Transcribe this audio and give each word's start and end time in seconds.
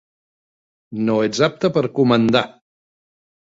No 1.11 1.19
ets 1.29 1.43
apte 1.49 1.73
per 1.77 1.87
comandar. 2.01 2.45